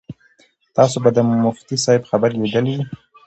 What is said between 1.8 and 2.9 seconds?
صاحب خبرې لیدلې وي.